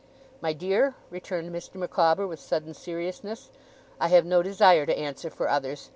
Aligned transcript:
'My 0.41 0.51
dear,' 0.51 0.95
returned 1.11 1.51
Mr. 1.53 1.75
Micawber 1.75 2.25
with 2.25 2.39
sudden 2.39 2.73
seriousness, 2.73 3.51
'I 3.99 4.07
have 4.07 4.25
no 4.25 4.41
desire 4.41 4.87
to 4.87 4.97
answer 4.97 5.29
for 5.29 5.47
others. 5.47 5.89